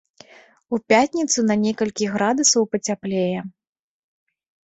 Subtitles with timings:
[0.75, 3.39] У пятніцу на некалькі градусаў пацяплее.